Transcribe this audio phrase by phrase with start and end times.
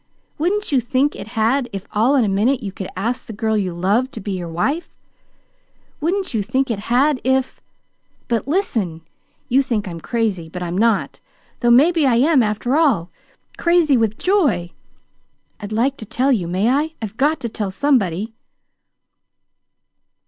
[0.39, 3.55] Wouldn't you think it had if all in a minute you could ask the girl
[3.55, 4.95] you loved to be your wife?
[5.99, 7.61] Wouldn't you think it had if
[8.27, 9.01] But, listen!
[9.47, 11.19] You think I'm crazy, but I'm not.
[11.59, 13.11] Though maybe I am, after all,
[13.59, 14.71] crazy with joy.
[15.59, 16.47] I'd like to tell you.
[16.47, 16.93] May I?
[16.99, 18.33] I've got to tell somebody!"